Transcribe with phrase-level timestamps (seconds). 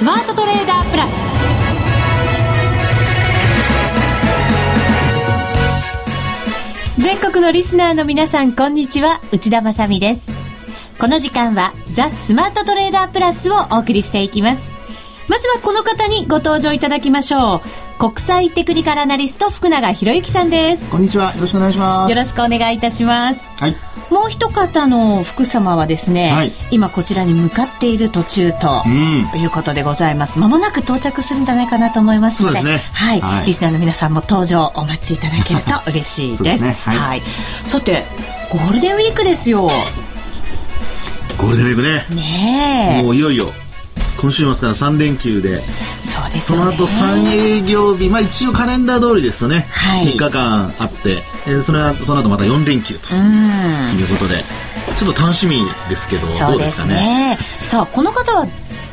[0.00, 1.10] スマートトレーダープラス。
[6.98, 9.20] 全国のリスナーの皆さんこんにちは。
[9.30, 10.30] 内田まさです。
[10.98, 14.70] この時間はザ・スマートトレーダープラスをお送りしていきます。
[15.28, 17.89] まずはこの方にご登場いただきましょう。
[18.00, 20.90] 国際テクニカルアナリスト福永博之さんです。
[20.90, 21.34] こんにちは。
[21.34, 22.10] よろしくお願いします。
[22.10, 23.46] よろしくお願いいたします。
[23.60, 23.76] はい。
[24.10, 28.84] もう一方の福様はですね、はい、今こちらに向かっている途中と
[29.36, 30.38] いうことでございます。
[30.38, 36.42] ま、もなく到着するんじゃないかなと思いますので、でね、はい、はい、リスナーの皆さんも登場お待ちいただけると嬉しいです。
[36.42, 37.22] ですね、はい、はい。
[37.66, 38.06] さて、
[38.50, 39.70] ゴールデンウィークですよ。
[41.36, 42.22] ゴールデンウィークね。
[42.22, 43.02] ねえ。
[43.02, 43.52] もういよいよ
[44.20, 45.60] 今週末から3連休で
[46.04, 54.44] そうです、ね、その後3営業日、まあ、一応カレンダー通りですよね、はい、3日間あって、えー、それはその後また4連休ということで
[54.96, 57.38] ちょっと楽しみですけどどうですかね？
[57.62, 58.46] さあこの方は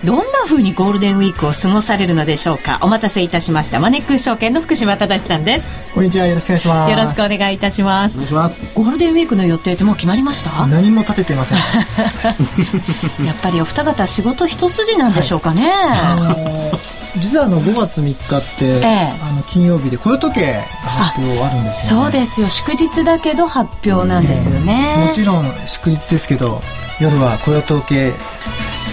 [0.07, 2.79] どんなふうにゴールデンウィークを過ごされるのでしょうか？
[2.81, 3.81] お待たせいたしました。
[3.81, 5.69] マネックス証券の福島正さんです。
[5.93, 6.27] こんにちは。
[6.27, 6.91] よろしくお願いします。
[6.91, 8.13] よろしくお願いいたします。
[8.13, 8.79] お願いします。
[8.79, 10.65] ゴールデンウィークの予定ってもう決まりました？
[10.65, 11.57] 何も立ててません。
[13.27, 16.71] やっぱりお二方仕事一筋なんでしょうかね、は
[17.17, 20.53] い、実はあの5月3日って、ええ、あの金曜日で雇用時計
[20.85, 22.47] が発表あるんですよ、ね、そうですよ。
[22.47, 26.61] 祝日だけど発表なんですよね、えー、もちろん祝日ですけど
[27.01, 28.13] 夜は雇用統計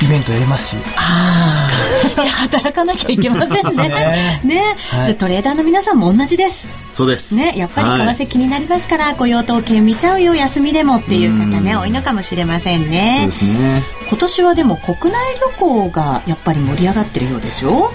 [0.03, 0.77] イベントやりますし。
[0.97, 1.85] ああ
[2.21, 3.89] じゃあ働かなきゃいけませんね。
[3.89, 4.41] ね。
[4.45, 6.69] ね、はい、じゃトレーダーの皆さんも同じです。
[6.93, 7.35] そうです。
[7.35, 7.55] ね。
[7.57, 13.29] やっぱり為替気になりますから、はい、雇用統計見ちゃうよ休みでもっていう方ね多いのかもしれませんね。
[13.31, 13.83] そうですね。
[14.09, 17.93] 今年はでも国内旅行がやっぱり盛り上がってるようですよ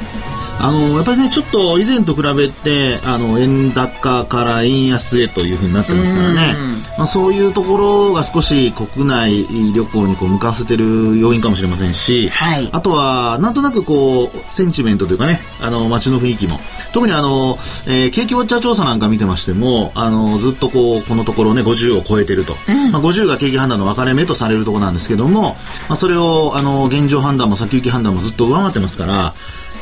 [0.60, 6.54] あのやっぱりねちょっと以前と比べてあの円高から円安へというふうになってますからね、
[6.98, 16.60] まあ、そういうところが少し国内旅行にこう向かわせてる要因かもしれませんし、はい、あとはなんとなくこうセンチメントというかねあの街の雰囲気も。
[16.94, 17.58] 特にあの、
[17.88, 25.56] えー、景気ウォッチャー調査なんか見てましてもあのずっとこうこのところね50を超えてると、うん、まあ、50が景気判断の分かれ目とされるところなんですけども、
[25.88, 29.34] まあ、それをあの現状判断も先行き判断もずっと上回ってますから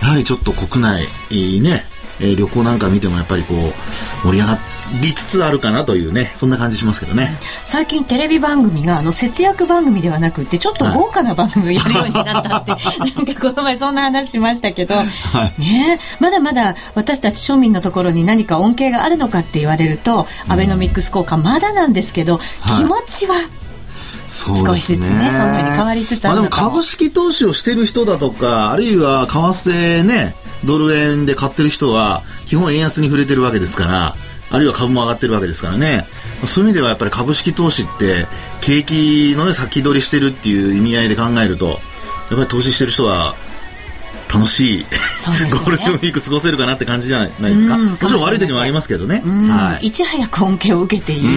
[0.02, 1.08] やはりちょっと国内
[1.62, 1.84] ね、
[2.20, 3.58] えー、旅行なんか見てもやっぱりこう
[4.26, 4.58] 盛り上が
[5.02, 7.38] りつつあるかなというねそんな感じしますけどね。
[7.66, 15.04] 最近テレビ番組があの節約番組ではなくてちょっと豪華な番組をやるようになったって、はい、 なんかこの前そんな話しましたけど、は
[15.58, 16.00] い、ね。
[16.20, 22.40] まだまだ私たち庶民のところに何か恩恵があるのかって言われると、うん、アベノミクス効果まだなんですけど、
[22.78, 23.36] 気持ちは
[24.30, 34.16] 少しずつね、そんなに変わりつつあるまあ、でも株式投資をしてる人だとか、あるいは為替ね、ドル円で買ってる人は、基本円安に触れてるわけですから、
[34.50, 36.08] あるいは株も上がってるわけですからね。
[36.46, 38.28] そういう意味ではやっぱり株式投資って、
[38.62, 41.80] 景気のね、先取りしてるっていう意味合いで考えると、やっ
[42.30, 43.36] ぱり投資してる人は
[44.34, 44.86] 楽しい、ね、
[45.50, 47.78] ゴールデンウィーク過ごせるかなって感じじゃないですか。
[47.78, 49.22] もちろん悪い時もありますけどね。
[49.26, 51.30] はい、いち早く恩恵を受けている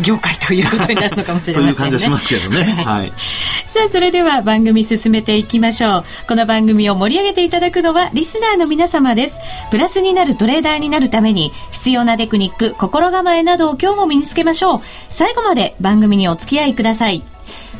[0.00, 1.68] 業界ということになるのかもしれませんね。
[1.68, 2.64] という感じはしますけどね。
[2.84, 3.12] はい。
[3.66, 6.04] さあ、それでは番組進めていきましょう。
[6.28, 9.38] この番組を盛り上げていただくのはリスナーの皆様です。
[9.70, 14.80] プラスになるトレーダーになるために必要なテクニック、心構えなどを今日も身につけましょう。
[15.08, 17.22] 最後まで番組にお付き合いください。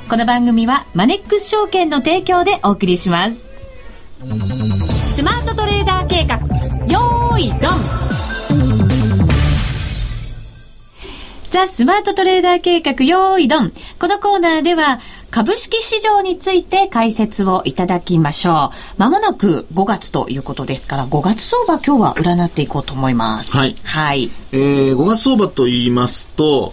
[0.08, 3.53] この番組はマネックス証券の提供でお送りします。
[4.24, 6.38] スマートトレーダー計画
[6.90, 7.70] よーいドン
[11.50, 18.94] ザ・スマートトレーダー計画よーいドンこのコーナーでは株式市場について解説をいただきましょう。
[18.98, 23.56] まもなく5月ということですから、5月相場今日は占っていこうと思います。
[23.56, 23.76] はい。
[23.82, 24.30] はい。
[24.52, 26.72] えー、5月相場と言いますと、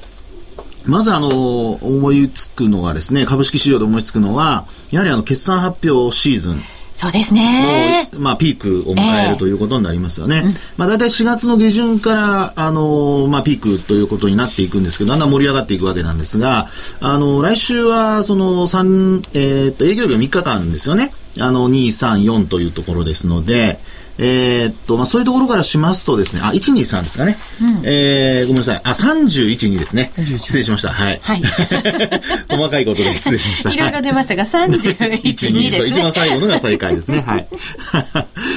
[0.86, 6.64] まずあの、思いつくのがですね、株式市場で思いつくのは、やはりあの、決算発表シーズン。
[6.94, 8.10] そうですね。
[8.18, 10.44] まあ、ピークを迎えるということになりますよね。
[10.46, 16.68] えー、まあ、大体4月の下旬から、あの、まあ、ピークということになっていくんですけど、だんだん盛り上がっていくわけなんですが、
[17.00, 21.12] あの、来週は、その、三えー、っと、営業日は3日間ですよね。
[21.40, 23.80] あの、2、3、4というところですので、
[24.24, 27.38] えー、っと、まあ、そういうところからしますとですね、あ、123ですかね。
[27.60, 28.82] うん、えー、ごめんなさい。
[28.84, 30.12] あ、31、2ですね。
[30.40, 30.90] 失礼しました。
[30.90, 31.20] はい。
[31.24, 31.42] はい。
[32.48, 33.72] 細かいことで失礼しました。
[33.74, 35.88] いろいろ出ましたが、31、2ですね。
[35.88, 37.24] 一番最後のが最下位ですね。
[37.26, 37.48] はい。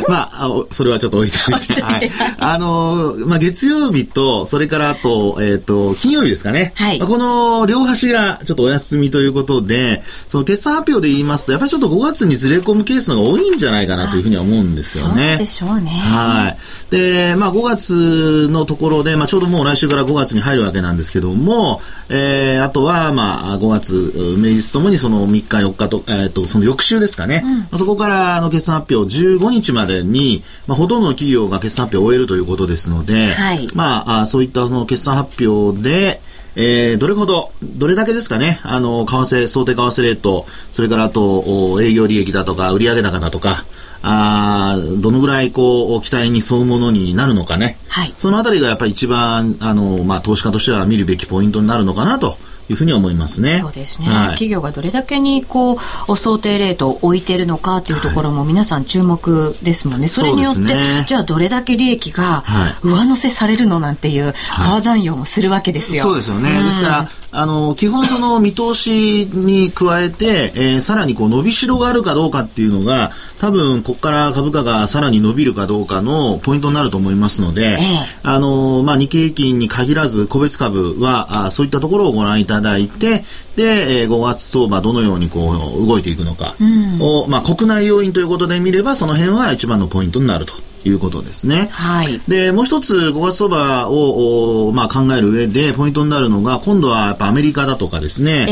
[0.08, 1.38] まあ、それはちょっと置いと
[1.72, 1.82] いて。
[1.82, 2.10] はい。
[2.38, 6.72] あの、まあ、月曜日と、それからあと、えー、っと、金曜日ですかね。
[6.76, 6.98] はい。
[6.98, 15.44] この両端がちょっとお休みということで、その決算発表で言いますと、やっぱりちょっと5月にずれ込むケースが多いんじゃないかなというふうには思うんですよね。
[15.46, 15.90] しょうね。
[15.90, 16.58] はい。
[16.90, 27.42] で、まあ5月のところで、まあちょうどもう来週から5月に入るわけなんですけども、えー、あとはまあ5月、明日ともにその3日4日と、えっ、ー、と、その翌週ですかね。
[27.72, 36.20] うん、そこからの決算発表15日までに、まあほとんどの企業が決算発表を終えるということですので、はい、まあそういったその決算発表で、
[36.56, 43.64] えー、どれほど、どれだけですかね、あの、為替、想定為替レート、それからあと、営業利益だとか、売上高だとか、
[44.06, 52.36] あどのぐらいこう期待に沿うものになるのかね、はい、そのあたりがやっぱり一番あの、まあ、投資家としては見るべきポイントになるのかなと
[52.68, 53.58] いうふうに思いますね。
[53.58, 54.08] そうですね。
[54.08, 55.78] はい、企業がどれだけにこ
[56.08, 60.08] う想定レートを置いてるのかというところも皆さん注目ですもんね。
[60.08, 62.44] それによって、ね、じゃあどれだけ利益が
[62.82, 66.02] 上乗せされるのなんていう川残用もするわけですよ。
[66.02, 66.58] そうですよね。
[66.58, 73.10] うん、ですからあの基本その見通しに加えて、えー、さらにこう伸びしろがあるかどうかっていうのが
[73.40, 77.78] 多分ここから株価がさらに伸びるかどうかのポイントになると思いますので、ええ、
[78.22, 83.24] あのまあ、日経平均に限らず個別株はあそういったところをご覧いただいて
[83.56, 86.54] で、えー、5月相場どのようにこう動いていくのか
[87.00, 90.54] を、うん、まあ、国内要因ということで見ればその辺は一番のポイントになると。
[90.84, 91.68] いうことですね。
[91.70, 92.20] はい。
[92.28, 98.46] で、もう一つ5月相場を、まあ、考える上でポイントになるのが、今度はやっぱアメリカだとかですね、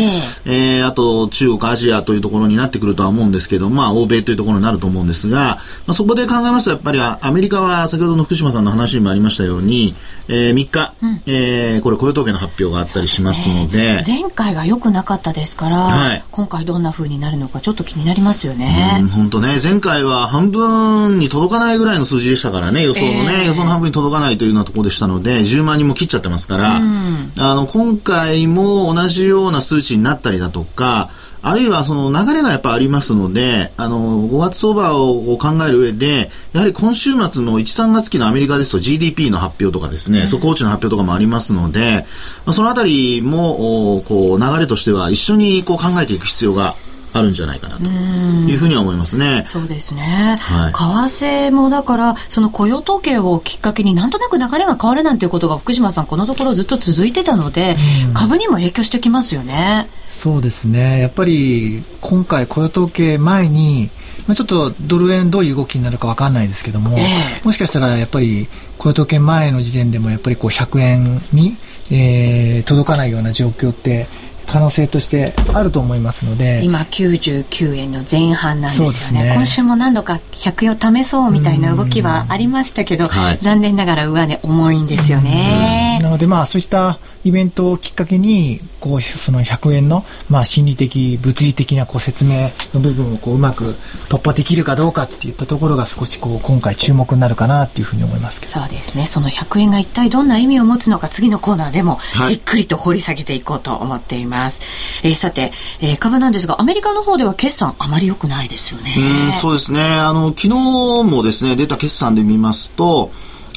[0.44, 9.94] えー、えー、あと中国、アジアというところになってくるとは思うんですけど、まあ、欧米というところになると思うんですが、まあ、そこで考えますと、やっぱりアメリカは先ほどの福島さんの話にもありましたように、
[10.28, 19.04] えー、3日、うん、えー、これ雇用統計の発表があったりしますので、ね、前回が良くなかったですから、はい、今回どんな風になるのかちょっと気になりますよね。
[19.12, 31.10] 本当ね、前回は半分に届かないぐらいの数字でしたからね、予想のね、えー、予想の半分に届かないというようなところでしたので、10万人も切っちゃってますから、うん、あの、今回も同じような数値になったりだとか、
[31.44, 42.06] あるいはその流れがやっぱありますので、あの、5月相場を考える上で、やはり今週末の1、3月期のアメリカですと GDP の発表とかですね、うん、速報値の発表とかもありますので、
[42.46, 46.76] まあ、そのあたりも、こう、流れとしては一緒にこう考えていく必要が
[47.12, 49.44] あるんじゃないかなというふうには思いますね。
[49.46, 50.38] そうですね。
[50.40, 57.76] はい、為替もだからその雇用統計をきっかけになんとなく流れが変わるなんていうことが福島さんこのところずっと続いてたので、
[58.14, 59.88] 株にも影響してきますよね。
[60.10, 61.00] そうですね。
[61.00, 63.90] やっぱり今回雇用統計前に
[64.26, 68.46] まあ、ちょっとドル円どういう動きになるか分かんないですけども、えー、もしかしたらやっぱり
[68.78, 71.56] 雇用統計前の時点でもやっぱりこう100円に、
[71.90, 74.06] えー、届かないような状況って
[74.52, 76.62] 可能性としてあると思いますので。
[76.62, 93.74] 今99円の前半なんですよね、ね、今週も何度か100円を試そうみたいな動きはありましたけど、はい、残念ながら上値重いんですよね、なのでまあそういったイベントをきっかけにこうその100円の、まあ、心理的物理的なこう説明の部分をこううまく
[94.08, 98.52] 突破できるかどうかっていったところが少しこう今回注目になるかなっていうふうに思いますけど。
[98.52, 99.06] そうですね。
[99.06, 104.60] その100円が一体どんな意味を持つのか次のコーナーでもじっくりと掘り下げていこうと思っています、
[105.02, 108.94] はい、えー、さて、えー、株なんですがアメリカの方では決算あまり良くないですよね。
[108.96, 109.80] うんそうですね。
[109.80, 113.10] あの昨日もですね出た決算で見ますと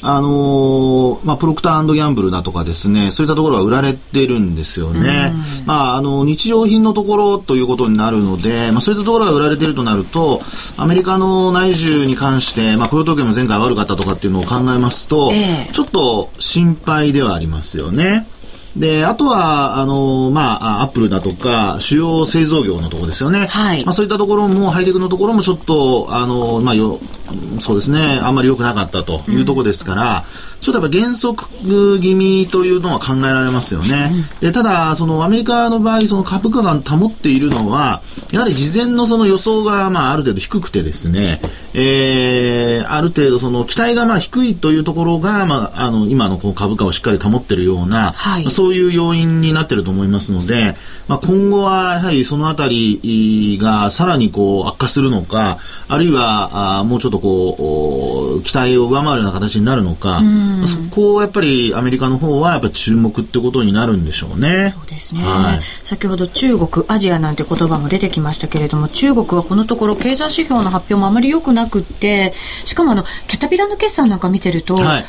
[0.08, 5.34] あのー、まあ、プロクターギャンブルだとかですね、そういったところは売られてるんですよね。
[5.66, 10.42] まあ、あの、日用品のところということになるので、まあ、そういったところが売られてるとなると、
[10.78, 18.28] アメリカの内需に関して、まあ、雇用統計も前回悪かったとかっていうのを考えますと、えー、ちょっと心配ではありますよね。
[18.76, 23.48] で、あとは、あの、まあ、アップルだとか、主要製造業のところですよね。
[23.48, 23.86] はい。
[23.86, 27.00] まあ、そういったところも、ハイテクのところもちょっと、あの、まあ、よ、
[27.62, 34.10] そうですね、あんまり良くなかったというところですから、うん、ちょっとやっぱ減速気味というのは考えられますよね。
[34.12, 41.40] うん、で、ただ、そのアメリカの場合、その株価が保っているのは、やはり事前のその予想が、まあ、ある程度低くてですね、
[41.76, 50.76] えー、ある程度その期待がまあ低いというところが、まあ、あの、今のこの株価をしっかり保っているような、はい、そういう要因になっていると思いますので、
[51.08, 60.22] まあ、今後はやはりそのあたりがさらにこう悪化するのか、あるいは、あもうちょっとこう、期待を上回るような形になるのか、
[60.66, 64.74] そこをやっぱりアメリカの方はやっぱ注目ってことになるんでしょうね。
[64.76, 65.24] そうですね。
[65.24, 75.06] はい、先ほど中国、アジアなんて言葉も出てきましたけれども、中国はこのところ経済指標の発表もあまり良くなくて、しかもあの、キャタピラの決算なんか見てると、はい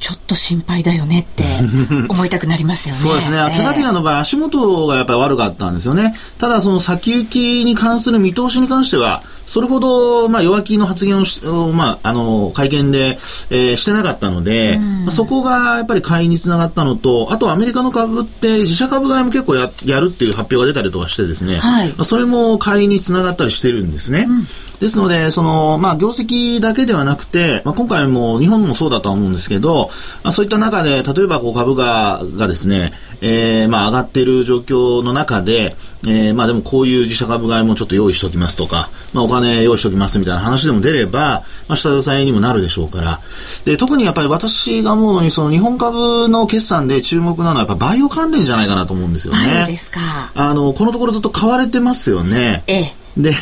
[0.00, 1.44] ちょっと心配だよねって
[2.08, 3.00] 思いたくなりますよね。
[3.00, 3.36] そうですね。
[3.52, 6.16] キャタピラの場合、足元がやっぱり悪かったんですよね。
[6.38, 24.26] ただ、その先行きに関する見通しに関しては、それほど、まあ、弱気の発言をし、まあ、あの、会見で、えー、してなかったので、まあ、そこがやっぱり買いにつながったのと、あとアメリカの株って自社株買いも結構ややるっていう発表が出たりとかしてですね、はい、まあ、それも買いにつながったりしてるんですね。
[24.28, 24.46] うん、
[24.80, 29.88] ですので、その、まあ、業績だけではなくて、まあ、今回も日本もそうだとは思うんですけど、
[30.24, 43.20] まあ、そういった中で、例えばこう株価がですね、えー、まあ、上がっている状況の中で、えー、まあでもこういう自社株買いもちょっと用意しておきますとか、まあお金用意しておきますみたいな話でも出れば、まあ下支えにもなるでしょうから。
[43.64, 49.66] で、特にやっぱり私が思うのに、その日本株の決算で注目なのはやっぱバイオ関連じゃないかなと思うんですよね。
[49.66, 50.30] ですか。
[50.34, 52.62] あの、このところずっと買われてますよね。
[52.66, 52.94] ええ。
[53.16, 53.34] で、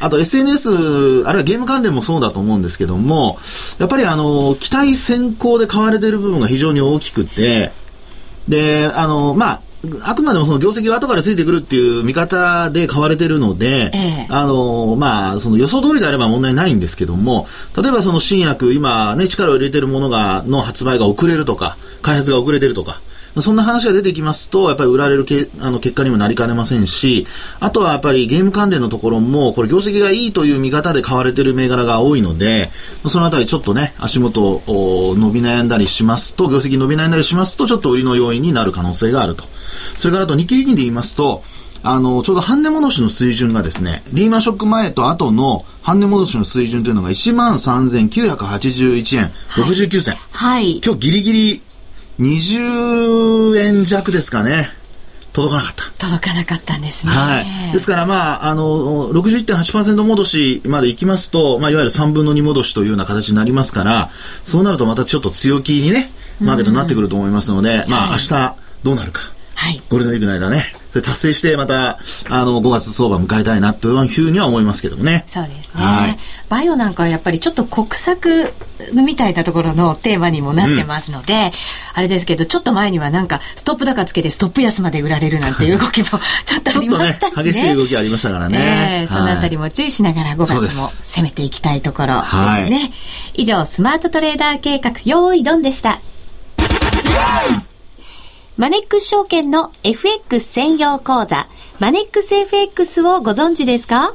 [0.00, 3.38] あと SNS、あるいはゲーム関連もそうだと思うんですけども、
[3.78, 7.70] やっぱりあの、期待先行で買われている部分が非常に大きくて、
[8.48, 9.60] で、あの、まあ、
[10.04, 17.46] あくまでもその業績が後からついてくるっていう見方で買われてるので、ええ、あの、まあ、その予想通りであれば問題ないんですけども、
[17.80, 23.00] 例えばその新薬、今ね、力を入れてるものが、の発売が遅れるとか、開発が遅れてるとか、
[23.38, 27.26] そんな話が出てきますと、やっぱり売られるけあの結果にもなりかねませんし、
[27.60, 32.70] あとはやっぱりゲーム関連のところも、これ業績がいいという見方で買われている銘柄が多いので、
[33.08, 39.44] そのあたりちょっとね、足元伸び悩んだりしますと、業績伸び悩んだりしますと、ちょっと売りの要因になる可能性があると。
[39.96, 41.42] それからあと日経平均で言いますと、
[41.82, 50.16] あの、ちょうど半値戻しの水準がですね、リーマンショック前と後の半値戻しの水準というのが13,981円69銭。
[50.32, 50.82] はい。
[50.84, 51.62] 今日ギリギリ
[52.20, 54.68] 20円弱ですかね。
[55.32, 56.06] 届かなかった。
[56.06, 57.12] 届かなかったんですね。
[57.12, 57.72] はい。
[57.72, 64.10] ですから、まあ、あの、61.8%戻しまでいきますと、まあ、いわゆる3分の2戻しというような形になりますから、
[64.44, 66.10] そうなるとまたちょっと強気にね、
[66.40, 69.22] マーケットになってくると思いますので、まあ、明日どうなるか。
[69.54, 69.80] はい。
[69.88, 75.24] ゴールデンウィークの間ね、達成してまた、あの、5月相場迎えたいなというふうには思いますけどもね。
[75.28, 75.82] そうですね。
[75.82, 76.18] はい、
[76.48, 78.52] バイオなんかはやっぱりちょっと国策
[78.92, 81.50] みたいなところのテーマにもなってますので、うん、
[81.94, 86.06] あれですけど、ちょっと前にはなんか、ストップ高つけてストップ安まで売られるなんていう動きも
[86.44, 87.44] ちょっとありましたしね。
[87.44, 88.58] ね激しい動きありましたからね。
[89.02, 92.42] えー、そのあたりも注意しながら5月も攻めていきたいところですね。
[92.42, 92.92] はい、
[93.34, 96.00] 以上、スマートトレーダー計画、用意ドンでした。
[98.60, 101.48] マネックス証券の FX 専用講座、
[101.78, 104.12] マネックス FX をご存知ですか？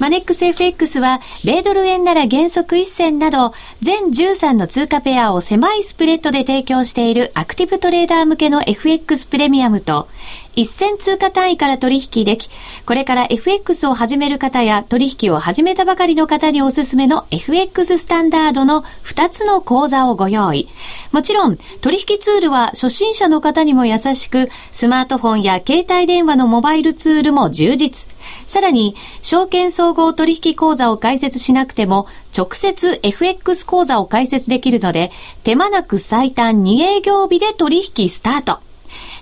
[0.00, 10.08] マネックス FX は、米ドル円なら原則1銭など、全13の通貨ペアを狭いスプレッドで提供しているアクティブトレーダー向けの FX プレミアムと、
[10.56, 12.48] 一銭通貨単位から取引でき、
[12.86, 20.68] これから FX を始める方や取引を始めたばかりの方におすすめの FX スタンダードの2つの講座をご用意。
[21.12, 28.13] もちろん、取引ツールは初心者の方にも優しく、スマートフォンや携帯電話のモバイルツールも充実。
[28.46, 35.10] さらに、証券総合取引講座を開設しなくても、直接 FX 講座を開設できるので、
[35.42, 38.58] 手間なく最短2営業日で取引スタート。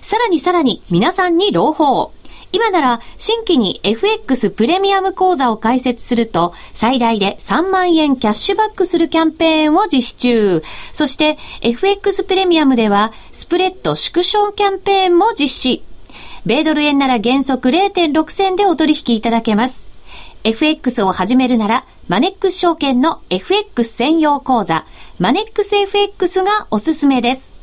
[0.01, 2.11] さらにさらに皆さんに朗報。
[2.53, 10.63] 今なら新規に FX プレミアム講座を開設すると最大で3万円キャッシュバックするキャンペーンを実施中。
[10.93, 15.83] そして FX プレミアムではスプレッド縮小キャンペーンも実施。
[16.45, 19.89] 米ドル円なら原則0.6銭でお取引いただけます。
[20.43, 24.85] FX を始めるなら、マネックス証券の FX 専用講座、
[25.19, 27.55] マネックス FX がおすすめです。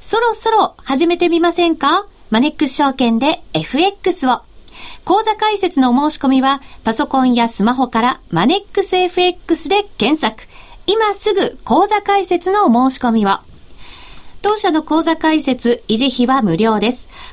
[0.00, 2.06] そろそろ始めてみませんか？
[2.30, 4.42] マネックス証券で FX を。
[5.04, 10.44] 講座解説の申し込みは、パソコンやスマホからマネックス FX で検索。
[10.86, 13.38] 今すぐ講座解説の申し込みを。
[14.40, 17.08] 当社の講座解説、維持費は無料です。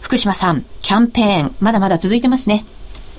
[0.00, 2.64] 福島さん、キャンペーン、まだまだ続いてますね。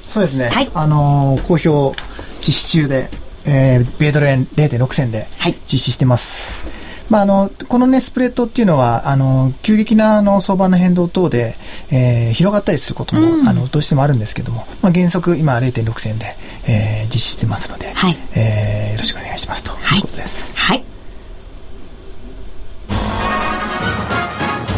[0.07, 0.49] そうですね。
[0.49, 1.93] はい、あのー、好評
[2.41, 3.09] 実施中で、
[3.45, 5.27] えー、米ドル円0.6銭で
[5.71, 6.63] 実施してます。
[6.65, 11.55] はいまあ、あのこの、ね、スプレッドっていうのはあの急激なあの相場の変動等で、
[11.91, 16.35] えー、広がったりすることも、うん、あのどうしてもあるんですけども、まあ、原則今0.6銭で、
[16.67, 20.53] えー、実施してますので、はいえー、よろしくお願いしますということです。
[20.55, 20.85] はい、はい、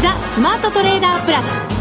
[0.02, 1.81] ザ・スマートトレーダープラス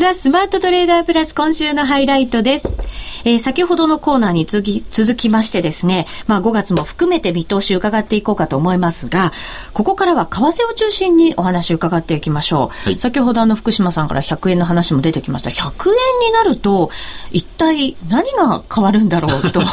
[0.00, 2.78] ザ・スマートトレーダープラス今週のハイライトです。
[3.26, 9.30] えー、先ほどのコーナーに続き続きましてですね、まあ5月も含めて見通し伺っていこうかと思いますが、
[9.74, 12.88] ここからは為替を中心にお話を伺っていきましょう。
[12.88, 15.50] はい、先ほどあの福島さんから100円の話も出てきました。
[15.50, 15.94] 100円
[16.26, 16.90] になると、
[17.30, 19.60] 一体何が変わるんだろうと。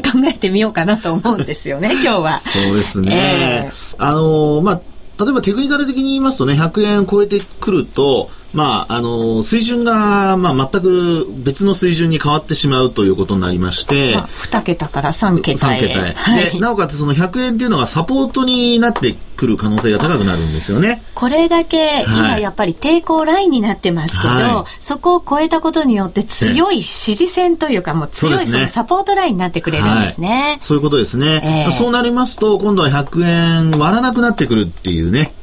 [0.00, 2.38] 考えてみようかなと思うんですよね、今日は。
[2.38, 3.66] そうですね。
[3.66, 4.80] えー、あのー、まあ、
[5.22, 15.78] 例えばテクニカル的に言いますとね、100円超えてくると、まあ、あの、水準が、まあ、全く別の水準に変わってしまうということになりまして、まあ、2桁から3桁へ。
[15.78, 16.12] 3桁へ。
[16.14, 21.02] はい、で、なおかつその100円っていうのがサポートになってくる可能性が高くなるんですよね。
[21.14, 30.28] これだけ、今やっぱり抵抗ラインになってますけど、はい、そこを超えたことによって強い支持線というか、もう強いそのサポートラインになってくれるんですね。
[30.28, 31.66] はい、そういうことですね。
[31.68, 35.34] えー、そうなりますと、今度は100円割らなくなってくるっていうね。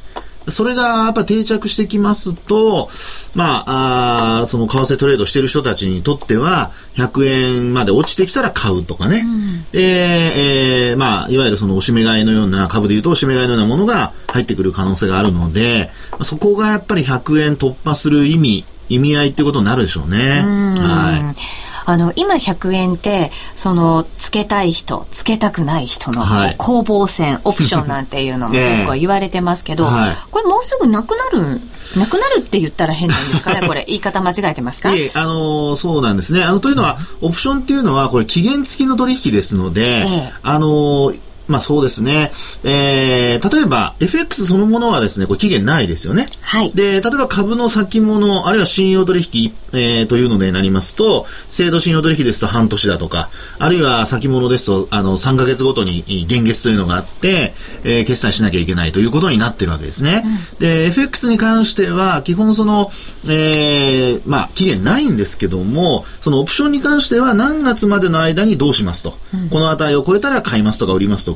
[0.48, 2.88] それがやっぱ定着してきますと、
[3.34, 9.24] まあ、あその為替トレードしてる人たちにとっては、100円まで落ちてきたら買うとかね。
[9.24, 15.90] うん、えー、まあ、いわゆるそのおしめ買いのような、株で言うとおしめ買いのようなものが入ってくる可能性があるので、
[16.22, 20.18] そこがやっぱり100円突破する意味、意味合いっていうことになるでしょうね。
[20.44, 20.48] う
[20.80, 21.65] はい。
[21.86, 26.26] あの、今100円って、その、つけたい人、つけたくない人の
[26.58, 31.60] 攻防戦、オプションなんていうのも 結構言われてますけど、はい、これもうすぐなくなる
[31.96, 34.92] なくなるって言ったら変なんですかね、 これ、言い方間違えてますか？
[34.92, 36.42] ええ、あのー、そうなんですね。
[36.42, 42.32] あの、というのは、オプションっていうのは、これ、期限付きの取引ですので、ええ、あのーまあそうですね。
[42.64, 46.26] えー、例えば FX そのものはですね、これ期限ないですよね。
[46.40, 46.72] はい。
[46.72, 60.24] で、例えば株の先物、あるいは信用取引、えー、というのでなりますと、制度信用取引ですと半年だとか、あるいは先物ですと、あの、3ヶ月ごとに現月というのがあって、えー、決済しなきゃいけないということになってるわけですね。
[60.24, 62.90] うん、で、FX に関しては、基本その、
[63.28, 69.18] えー、まあ、期限ないんですけども、そのオプションに関しては何月までの間にどうしますと。
[69.34, 71.35] うん、この値を超えたら買いますとか売りますとか、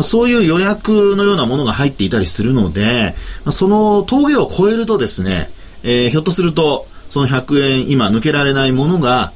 [0.00, 3.14] そういう予約のようなものが入っていたりするので、
[3.50, 5.50] その峠を超えるとですね、
[5.82, 9.32] えー、ひょっとすると、その100円、今抜けられないものが、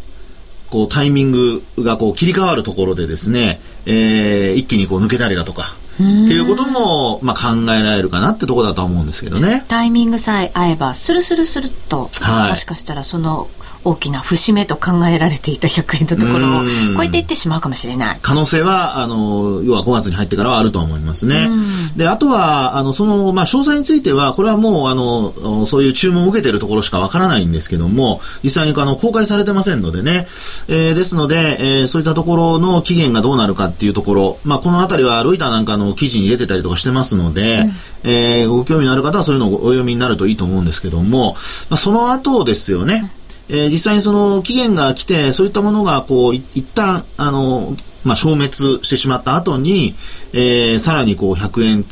[0.70, 6.02] こうタイミングがこう切り替わるところでですね、えー、一気にこう抜けたりだとか、って
[6.34, 9.64] いうことも、まあ、考えられるかなってところだと思うんですけどね。
[9.68, 13.48] タイミングさえ合えば、スルスルスルっと、はい、もしかしたらその
[13.86, 18.18] 大きな節目と考えられていた100円のところを超えていってしまうかもしれない。
[18.20, 21.48] 可能性は、あの、要は5月に入ってからはあると思いますね。
[21.94, 30.26] で、あとは、あの、その、まあ、詳細については、これはもう、あの、そういう注文を受けているところしかわからないんですけども、実際にあの、公開されてませんのでね、
[30.66, 37.72] えー、ですので、えー、そういったところの期限がどうなるかっていうところ、まあ、このあたりはロイターなんかの記事に出てたりとかしてますので、うん、
[38.04, 41.36] えー、ご興味のある方はそういうのをお読みになるといいと思うんですけども、
[41.70, 43.12] まあ、その後ですよね、
[43.48, 49.94] えー、実際にその期限が来て、そういったものがこう一旦あの、まあ、消滅してしまった後に、
[50.32, 51.84] えー、さらにこう100円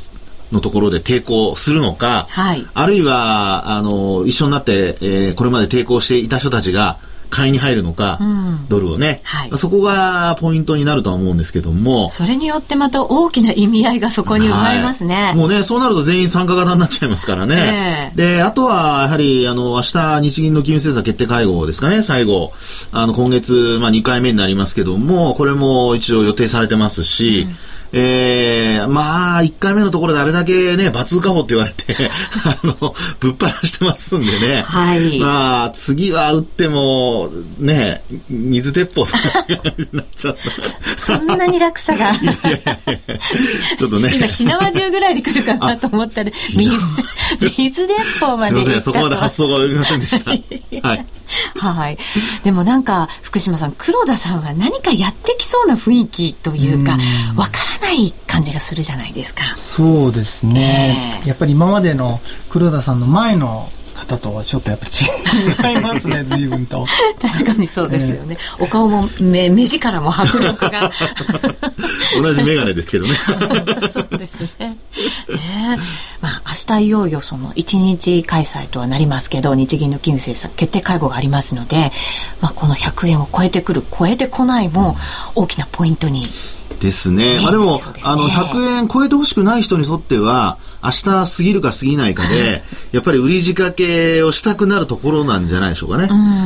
[0.52, 6.98] のところで抵抗するのか、はい、あるいはあの一緒になって、えー、これまで抵抗していた人たちが
[7.34, 12.08] 買いに入るのか、うん、ドルをね、はい、そこがポイントになるとは思うんですけども。
[12.10, 22.52] それによってまた大きな意味合いがそこに生まれますね、はい、もうねそうなると全員参加型になっちゃいますからね、えー、であとはやはりあの明日日銀の金融政策決定会合ですかね最後。
[22.92, 27.56] あの今月、まあ、2回目になりますけどもこれも一応予定されてますし、うん。
[27.96, 32.10] えー、まあ、1回目のところであれだけね、バツカホって言われて
[32.44, 34.64] あの、ぶっ放してますんでね。
[34.66, 35.20] はい。
[35.20, 37.23] まあ、次は打っても、
[37.58, 40.98] ね、水鉄砲になっちゃった。
[40.98, 42.12] そんなに落差が。
[42.12, 43.18] いやいやいや
[43.76, 44.12] ちょっとね。
[44.14, 46.78] 今、火縄銃ぐらいで来るかなと思ったら、 水、
[47.56, 48.50] 水鉄砲まで。
[48.50, 50.30] すみません、そこまで発想が及びませんでした。
[50.88, 51.06] はい。
[51.56, 51.98] はい。
[52.42, 56.96] でもなんか、福島さん、黒田さんは何かやってきそうな雰囲気というか、
[57.36, 59.54] わからない感じがするじゃないですか。
[59.54, 61.20] そうですね。
[61.22, 63.68] えー、やっぱり今までの黒田さんの前の
[64.04, 64.86] 方とはちょっとやっぱ
[65.70, 66.86] 違いますね 随分と。
[67.20, 70.90] 確かにそうですよね、えー、お顔も目目力も迫力が。
[72.20, 73.14] 同じ眼鏡ですけどね。
[73.92, 74.76] そうですね。
[75.28, 75.78] ね
[76.20, 81.92] まあ明日いよいよその1日開催とはなりますけど日銀の金融政策決定会合がありますので、
[82.40, 84.96] まあ、この100円を超えてくる超えてこないも
[85.34, 86.28] 大きなポイントに。
[86.80, 87.40] ですね。
[87.40, 96.04] まあでも、でね、あの、100円超えてほしくない人にとっては、明日過ぎるか過ぎないかで、 やっぱり売り仕掛けをしたくなるところなんじゃないでしょうかね。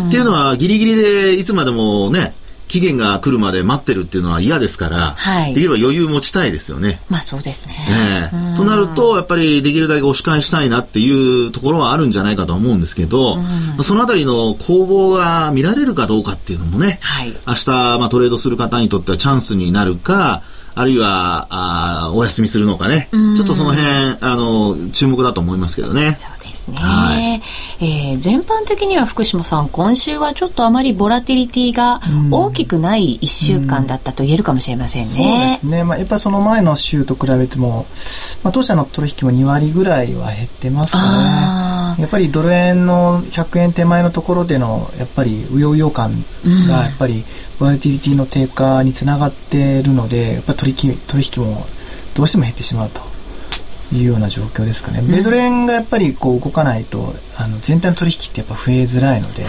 [0.09, 2.35] っていうのは、ギリギリでいつまでもね、
[2.69, 7.01] 期限が来るまで待ってるっていうのは嫌ですから、はい、できれば余裕持ちたいですよね。
[7.09, 8.31] まあそうですね。
[8.33, 13.39] えとなると、やっぱりできるだけ押し返したいなっていうところはあるんじゃないかと思うんですけど、
[13.83, 20.43] そのあたりの攻防が見られるかどうかっていうのもね、はい、明日、まあ、トレードする方にとってはチャンスになるか、
[20.79, 23.89] あるいは、あお休みするのかね、ちょっとその辺、
[24.21, 26.15] あの、注目だと思いますけどね。
[26.15, 26.77] そうですね。
[26.79, 27.43] はい、
[27.81, 35.09] えー、全般的には福島さん、今週はちょっとあまりボラティリティが大きくない1週間だったと言えるかもしれませんね。
[35.09, 35.83] うそうですね。
[35.83, 37.87] まあ、やっぱその前の週と比べても、
[38.45, 41.68] まあ、当社の取引も2割ぐらいは減ってますからね。
[41.99, 46.13] やっぱりドル円の100円手前のところでの、やっぱりうようよ感
[46.69, 47.25] が、やっぱり
[47.59, 51.67] ボラティリティの低下につながっているので、やっぱり取引取引も
[52.15, 53.08] どうしても減ってしまうと。
[53.93, 55.03] いうような状況ですかね。
[55.03, 59.45] メドレンがやっぱりこう動かないと、あの全体の取引ってやっぱ増えづらいので。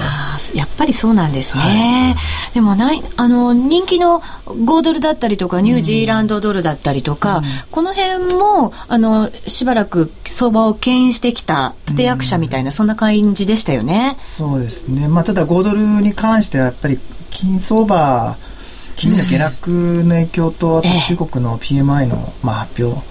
[0.54, 2.16] やっぱりそうなんですね。
[2.16, 14.16] はい、でもないあの人気の5ドルだったりとかニュージーランドドルだったりとか、うん、この辺もあのしばらく相場を牽引してきた立役者みたいな、うん、そんな感じでしたよね。
[14.20, 15.08] そうですね。
[15.08, 17.00] まあただ5ドルに関してはやっぱり
[17.30, 18.38] 金相場
[19.00, 23.02] 金の下落の影響と、あと中国の PMI の、まあ、発表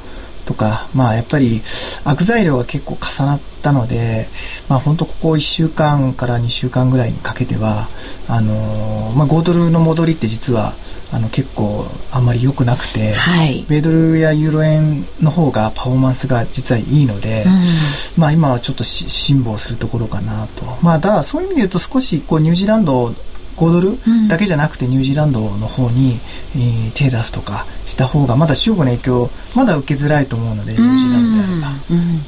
[0.49, 1.61] とか、まあ、やっぱり
[2.05, 4.29] 悪材料が結構重なったので、
[4.67, 7.89] まあ、本当ここ1週間から2週間ぐらいにかけては
[8.29, 10.73] あのー、まあ、5ドルの戻りって実は
[11.13, 20.65] あの結構あんまり良くなくて、はい、米ドルやユーロ円の方がパフォーマンスが実はいいので、うん、まあ今はちょっと辛抱するところかなと。
[20.83, 23.15] まあだそういう意味で言うと少しこうニュージーランド
[23.57, 26.21] 5ドルだけじゃなくてニュージーランドの方に、
[26.57, 31.69] えー、手出すとかした方がまだ中国の影響まだ受けづらいと思うのでニュージーランドであれば、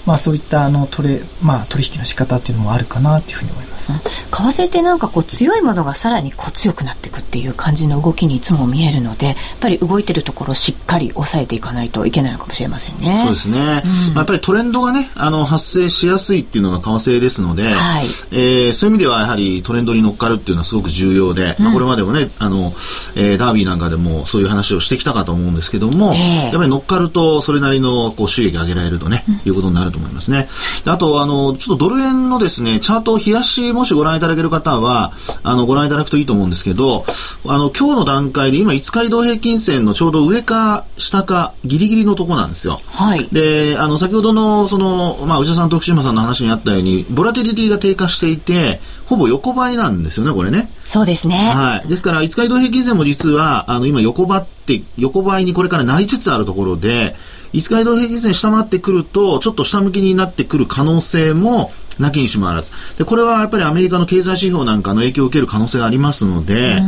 [0.07, 13.21] まあ、そういったあのトレ、まあ、取引の仕方っていうのもあるかなっていうふうに思います、為替ってなんかこう強いものがさらにこう強くなっていくっていう感じの動きにいつも見えるのでやっぱり動いてるところをしっかり抑えていかないといけないのかもしれませんね。
[13.25, 18.05] そうですね、うん、やっぱりトレンドがねあの発生しやすいっていうのが為替ですので、はい。
[18.33, 22.73] えー、そういう意味ではやはりトレンドに乗っかるっていうのはすごく重要で、まあ、これまでもねあの、
[23.17, 30.49] えー、ダービーなんかでもそういう話をしてきたかと思うんですけども、えーやっぱり乗っかると、それなりのこう収益上げられるとね、いうことになると思いますね。
[30.85, 37.05] あと、あの、ちょっとドル円のですね、チャートを冷やし、もしご覧いただける方は、あの、ご覧いただくといいと思うんですけど、
[37.47, 42.81] あの、今日の段階で今、5日移動平均線のちょうど上か下か、ギリギリのとこなんですよ。
[42.87, 43.29] はい。
[43.33, 50.71] で、あの、先ほどの、その、まあ、内田さんと福島さんの話にあったように、ボラティリティが低下していて、ほぼ横ばいなんですよね、これね。
[50.85, 51.37] そうですね。
[51.37, 51.89] はい。
[51.89, 57.17] ですから、5日移動平均線も実は、あの、今横ばって、横ばいにこれからなりつつあるところで、
[57.53, 62.73] 5日移動平均線下回ってくると、ちょっと下向きになってくる可能性も、なきにしもあらず。
[62.99, 66.81] で、これはやっぱりアメリカの経済指標なんかの影響を受ける可能性がありますので、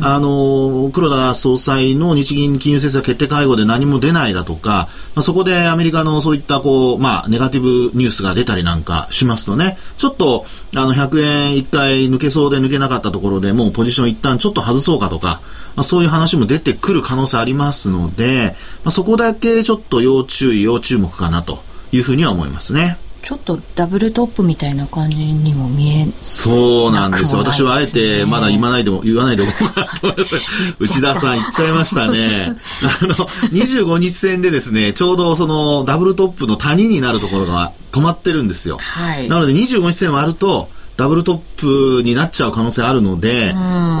[0.00, 15.40] あの、黒田総裁の日銀金融政策決定会合で何も出ないだとか、まあ、そこでアメリカのそういったこう、まあ、ネガティブニュースが出たりなんかしますとね、ちょっと、あの、100円1回抜けそうで抜けなかったところでもうポジション一旦ちょっと外そうかとか、
[15.76, 22.98] まあ、そういう話も出てくる可能性ありますので、まあ、そこだけちょっと要注意、要注目かなというふうには思いますね。
[23.28, 27.34] ちょっとダブルトップみたいな感じにも見えそうなんです。
[27.34, 30.06] よ、私はあえてまだ言わないでも言わないでおこうかなと。
[30.06, 32.56] 思います内田さん言っちゃいましたね。
[32.80, 33.14] あの
[33.52, 43.52] 25日線でですねちょうどそのダブルトップの谷になるところが止まってるんですよ、はい、なので25日線割るとダブルトップになっちゃう可能性あるので、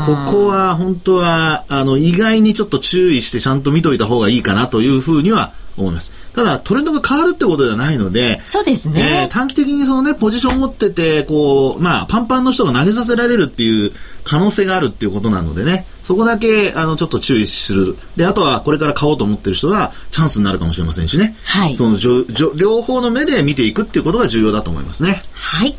[0.06, 6.12] ここは本当は、あの、意外にちょっと注意してちゃんと見といた方がいいかなというふうには思います。
[6.34, 9.22] ただ、トレンドが変わるってことではないので、そうですね。
[9.24, 13.92] えー、短期的にそのね、ポジションを持ってて、こう、まあ、パンパンの人が投げさせられるっていう
[14.24, 17.96] 可能性があるっていうことなのでね、そこだけ、あの、ちょっと注意する。
[18.16, 21.36] で、あとは、これから買おうと思ってる人は、チャンスになるかもしれませんしね。
[21.44, 21.76] はい。
[21.76, 25.20] その、じょじょ両方の目で見ていくっていうことが重要だと思いますね。
[25.32, 25.76] はい。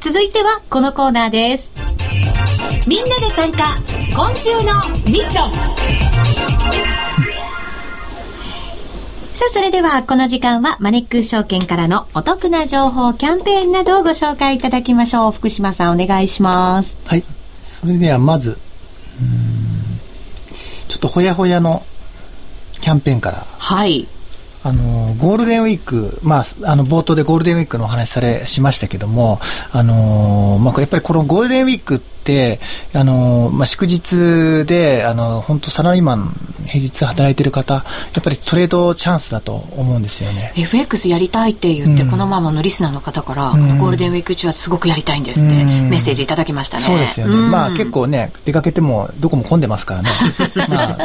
[0.00, 1.72] 続いては、このコーナーです。
[2.86, 3.78] みんなで参加、
[4.14, 4.74] 今週の
[5.06, 7.03] ミッション。
[9.34, 15.32] さあ、それではこの時間はマネックス証券からのお得な情報、キャンペーンなどをご紹介いただきましょう。
[15.32, 16.96] 福島さん、お願いします。
[17.04, 17.24] はい。
[17.60, 18.60] それではまず、
[20.86, 21.82] ちょっとほやほやの
[22.80, 23.44] キャンペーンから。
[23.58, 24.06] はい。
[24.66, 29.38] あの、ゴールデンウィーク、まあ、あの、冒頭でゴールデンウィークのお話され、しましたけども、
[29.70, 32.60] あの、まあ、やっぱりこのゴールデンウィークって、
[32.94, 36.32] あの、まあ、祝日で、あの、本当サラリーマン、
[36.64, 37.80] 平日働いてる方、や
[38.20, 40.54] っぱりトレードチャンスだと思うんですよね。
[40.56, 46.84] FX やりたいって言って、うん、このままのリスナーの方から、うん、ゴールデンウィーク中はすごくやりたいんですって、メッセージいただきましたね。
[46.84, 47.36] そうですよね。
[47.36, 50.10] まあ結構ね、出かけてもどこも混んでますからね。
[50.70, 50.98] まあ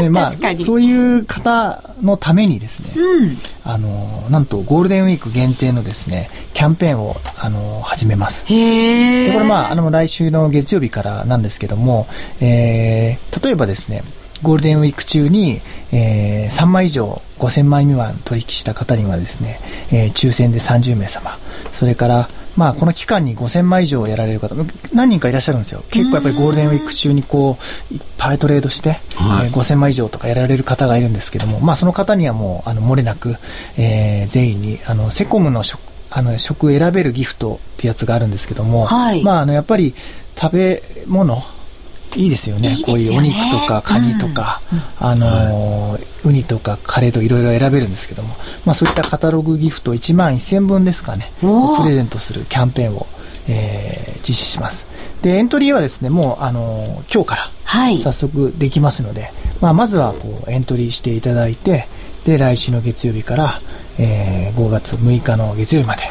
[0.00, 8.46] で まあ、そういう方のためにですね、うん、あのなんとゴールデンウィーク限定のですねキャンペーンをあの始めます。
[8.46, 12.06] でこれまああの来週の月曜日からなんですけども、
[12.40, 14.02] えー、例えばですね
[14.42, 15.60] ゴールデンウィーク中に、
[15.92, 21.38] えー、3枚以上5000枚未満取引した方にはですね、えー、抽選で30名様
[21.72, 24.54] それからまあ、この期間に5000枚以上やられる方、
[24.92, 25.84] 何人かいらっしゃるんですよ。
[25.90, 27.58] 結構やっぱりゴールデンウィーク中にこ
[27.90, 33.36] う、いっぱいトレードして、はい、えー、5000枚以上とかやられる方がいるんですけども、まあ、その方にはもう、あの、漏れなく、
[33.76, 39.94] えー、全員に、あの、セコムの食、あの、食選べるギフトってやつがあるんですけども、はい、まあ、あの、やっぱり、
[40.38, 41.42] 食べ物、
[42.16, 51.30] いいですよね、ね、こういうお肉とかカニとか、うん、あのー、ウニとかカレーといろいろ選べるんですけども、まあ、そういったカタログギフト1万1000分ですかね。
[51.40, 51.46] プ
[51.86, 53.06] レゼントするキャンペーンを、
[53.48, 54.86] えー、実施します。
[55.22, 57.50] でエントリーはですねもう、あのー、今日から
[57.98, 61.86] 早速できますので、はい、まあ、まずはこうエントリーしていただいて
[62.24, 63.54] で来週の月曜日から、
[63.98, 66.02] えー、5月6日の月曜日まで、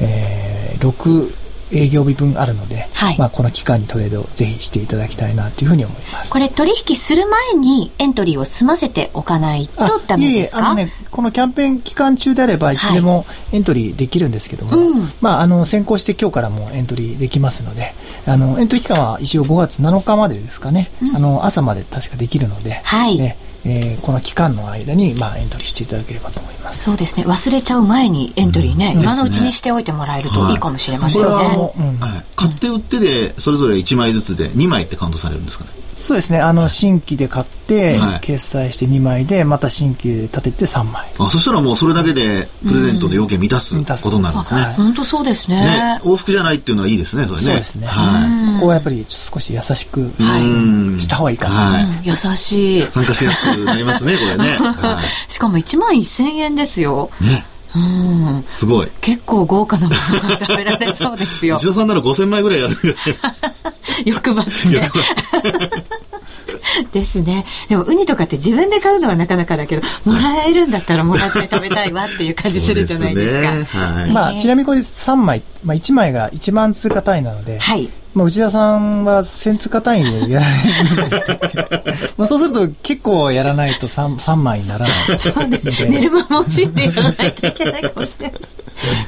[0.00, 1.41] えー、6
[1.72, 6.30] 営業日分あるので、はい、まあ、この期間にトレードをぜひしていただきたいなというふうに思います。
[6.30, 10.66] これ取引する前にエントリーを済ませておかないとダメですか？
[10.66, 17.94] あの、ね、このキャンペーン期間中であればいつでもエントリーできるんですけども、はいうん、まあ、あの先行して今日からもエントリーできますので
[18.26, 26.84] あのエントリー期間は一応5月7日までですかね、うん、あの朝まで確かできるので、はい、ねえー、この期間の間に、まあ、エントリーしていただければと思います。
[26.90, 27.24] そうですね。
[27.24, 31.98] 忘れちゃう前にエントリーね、うん、今のうちにしておいてもらえるといいかもしれませんね、はいうん。
[31.98, 35.70] はい、買って売ってでそれぞれ1枚ずつで2枚ってカウントされるんですかね？
[35.94, 36.40] そうですね。
[36.40, 41.06] あの新規で買って、決済して2枚でまた新規で立てて3枚。
[41.18, 47.42] あそしたらもうそれだけでプレゼントの要件満たすことになるんですね、本当そうですね、ね、往復じゃないっていうのはいいですねそれね。
[47.42, 48.30] そうですね、はい、
[48.62, 52.82] ここはやっぱり少し優しく、はい、した方がいいかな、はい、優しい。
[52.82, 57.10] 参加しやすくなりますねこれね、 はい、しかも1万1000円ですよ。
[57.20, 57.44] ね。
[57.74, 58.88] うん、すごい。
[59.00, 61.56] 結構豪華なものが食べられそうですよ。
[61.56, 62.76] 内田さんなら5000枚ぐらいやる。
[64.06, 64.52] 欲張って。
[66.92, 67.44] ですね。
[67.68, 73.54] でもウニとかって自分で買うのはなかなかだけどもらえるんだったらもらって食べたいわっていう感じするじゃないですか。
[73.54, 73.64] ね。
[73.64, 80.54] はい、まあ、ちなみにこれ3枚、まあ、1枚が1万通貨単位なので、はい、まあ、内田さんは1000通貨単位でやられ
[80.96, 85.18] るんでしたっけ まあそうすると結構やらないと 3, 3枚にならない。
[85.18, 85.60] そうね。
[85.88, 88.40] 寝る間も惜しってやらないといけないかもしれない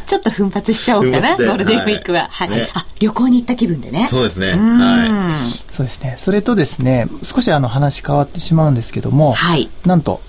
[0.06, 4.06] ちょっと奮発しちゃおうかなゴールデンウィークは、はい、はい、あ旅行に行った気分でね。
[4.08, 4.52] そうですね。
[4.52, 6.14] はいそうですね。
[6.16, 10.22] それとですね少しあの話変わってしまうんですけども、はい、なんと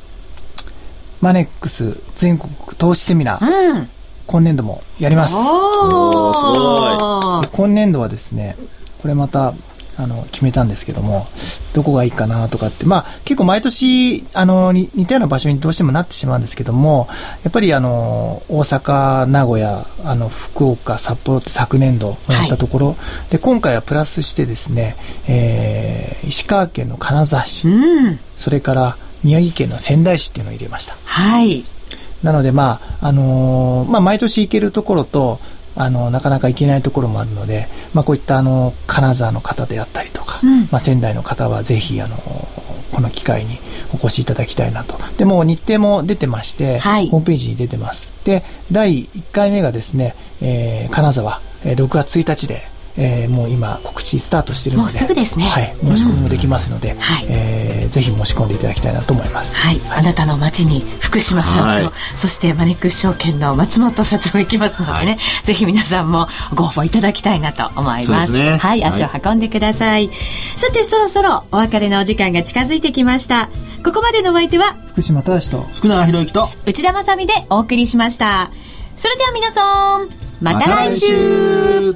[1.21, 3.89] マネックス全国投資セミナー、うん
[4.27, 5.35] 今年度もやります。
[5.35, 7.47] おすごい。
[7.51, 8.55] 今年度はですね、
[9.01, 9.53] これまた、
[9.97, 11.25] あの、決めたんですけども、
[11.73, 17.07] どこがいいかなとかって、まあ、結構毎年、あの、似たような場所にどうしてもなってしまうんですけども、
[17.43, 22.93] やっぱりあの、大阪、名古屋、あの、福岡、札幌って昨年度やったところ、は
[23.29, 30.95] い、で、今回はプラスしてですね、えー、石川県の金沢市、うん、それから宮城県の仙台市っていうのを入れました。
[31.05, 31.63] はい。
[32.25, 35.39] なので、まあ、あのー、まあ、毎年行けるところと、
[35.75, 43.59] あの、なかなか行けないところもあるので、まあ、こういったあの、金沢の方であったりとか、うん、まあ、仙台の方はぜひ、あの、この機会に
[43.93, 44.97] お越しいただきたいなと。
[45.17, 48.11] でも日程も出てまして、はい、ホームページに出てます。
[48.23, 52.63] で、第1回目がですね、えー、金沢、えー、6月1日で、
[52.97, 70.09] えー、もう今告知スタートしているのでもうすぐですね、はい、申し込みもできますので、うん、はい、えー、ぜひ申し込んでいただきたいなと思います、はい、あなたの街に福島さんと、はい、そしてマネックス証券の松本社長行きますのでね、はい、ぜひ皆さんもご応募いただきたいなと思います、ね、はい足を運んでください、
[70.55, 73.49] さてそろそろお別れのお時間が近づいてきました。
[73.83, 78.49] ここまでのお相手は福島正と福永博之と内田まさでお送りしました。
[78.95, 80.09] それでは皆さん
[80.41, 81.95] また来週